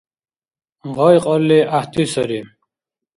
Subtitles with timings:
[0.95, 2.39] Гъай кьалли гӏяхӏти сари…